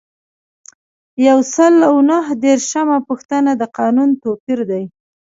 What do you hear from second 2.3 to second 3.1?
دیرشمه